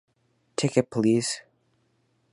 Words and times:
Ticket, 0.55 0.89
please! 0.89 1.41